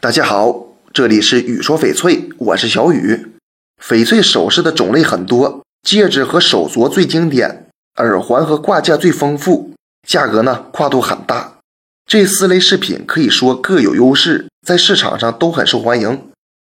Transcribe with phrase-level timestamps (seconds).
[0.00, 3.32] 大家好，这里是雨说翡翠，我是小雨。
[3.82, 9.72] 翡翠首饰的种类很多，戒指和手镯最经典，耳环和挂件最丰富，
[10.06, 11.58] 价格呢跨度很大。
[12.06, 16.28] 这四类饰品可以说各有优势，在市场上都很受欢迎。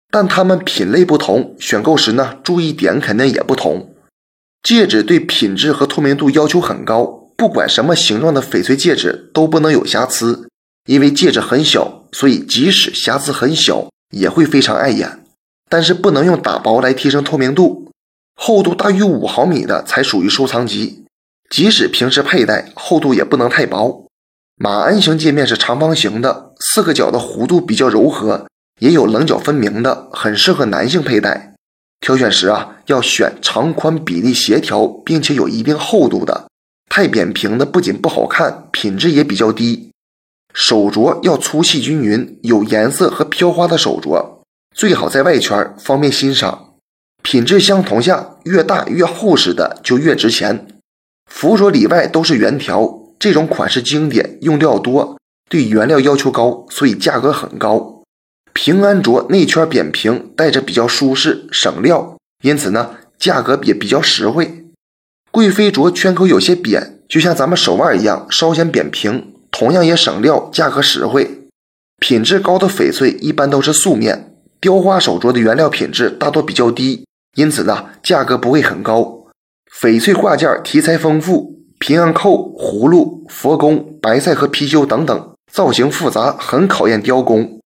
[0.09, 3.93] 但它们品类不同，选购时呢注意点肯定也不同。
[4.63, 10.47] 戒指对品质和透明度要求很高，不管什么形状的翡翠戒指都不能有瑕疵。
[10.85, 15.19] 因为戒指很小，所以即使瑕疵很小，也会非常碍眼。
[15.69, 17.91] 但是不能用打薄来提升透明度，
[18.35, 21.03] 厚度大于五毫米的才属于收藏级。
[21.49, 24.05] 即使平时佩戴，厚度也不能太薄。
[24.55, 28.47] 马鞍形戒面是长方形的，四个角的弧度比较柔和，
[28.79, 31.53] 也有棱角分明的，很适合男性佩戴。
[31.99, 36.47] 挑选时啊，要选长宽比例协调，并且有一定厚度的。
[36.89, 39.86] 太扁平的不仅不好看，品质也比较低。
[40.59, 44.39] 手镯要粗细均匀、有颜色和飘花的手镯，
[44.75, 46.73] 最好在外圈，方便欣赏。
[47.21, 50.65] 品质相同下，越大越厚实的就越值钱。
[51.31, 58.01] 福镯里外都是圆条，这种款式经典，用料多，对原料要求高，所以价格很高。
[58.53, 64.65] 平安镯内圈扁平，戴着比较舒适，省料，因此呢，价格也比较实惠。
[65.29, 69.35] 贵妃镯圈口有些扁，就像咱们手腕一样，稍显扁平。
[69.59, 71.47] 同样也省料，价格实惠，
[71.97, 74.35] 品质高的翡翠一般都是素面。
[74.61, 79.25] 雕花手镯的原料品质大多比较低，因此呢，价格不会很高。
[79.81, 87.59] 翡翠挂件题材丰富，平安扣、葫芦、佛宫、白菜和貔貅等等，造型复杂，很考验雕工。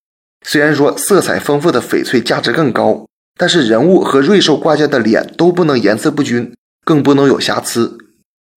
[0.46, 3.04] 虽然说色彩丰富的翡翠价值更高，
[3.36, 6.54] 但是人物和瑞兽挂件的脸都不能颜色不均，
[6.86, 7.98] 更不能有瑕疵。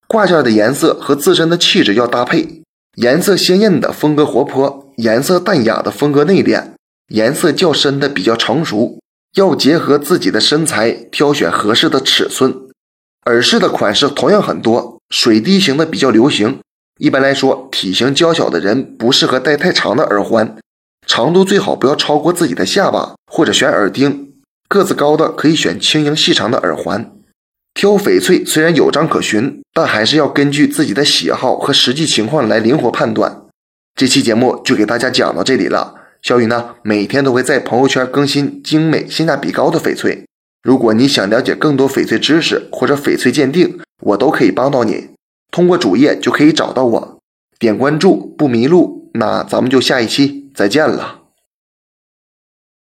[0.07, 2.61] 挂件的颜色和自身的气质要搭配。
[2.95, 6.63] 颜色鲜艳的风格活泼，颜色淡雅的风格内敛，
[7.09, 8.99] 颜色较深的比较成熟。
[9.35, 12.55] 要结合自己的身材，挑选合适的尺寸。
[13.25, 16.59] 耳饰的款式同样很多，水滴形的比较流行。
[16.97, 20.55] 一般来说，体型娇小的人不适合戴太长的耳环，
[21.05, 24.31] 长度最好不要超过自己的下巴，或者选耳钉。
[24.69, 27.14] 个子高的可以选轻盈细长的耳环。
[27.75, 33.41] 挑翡翠虽然有章可循，但还是要根据自己的喜好和实际情况来灵活判断。
[33.93, 35.93] 这期节目就给大家讲到这里了。
[36.21, 40.23] 小雨呢，每天都会在朋友圈更新精美、性价比高的翡翠。
[40.63, 45.09] 如果你想了解更多翡翠知识或者翡翠鉴定，我都可以帮到你。
[45.51, 47.19] 通过主页就可以找到我，
[47.59, 49.11] 点关注不迷路。
[49.15, 51.24] 那咱们就下一期再见了。